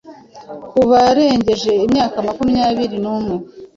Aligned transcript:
ku 0.71 0.79
barengeje 0.89 1.71
imyaka 1.85 2.17
makumyabiri 2.27 2.95
nu 3.03 3.15
mwe, 3.23 3.35